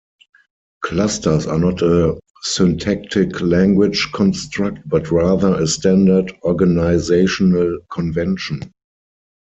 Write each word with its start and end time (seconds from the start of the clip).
Clusters 0.83 1.45
are 1.45 1.59
not 1.59 1.83
a 1.83 2.17
syntactic 2.41 3.39
language 3.39 4.07
construct, 4.13 4.79
but 4.89 5.11
rather 5.11 5.53
a 5.61 5.67
standard 5.67 6.31
organizational 6.43 7.77
convention. 7.91 8.71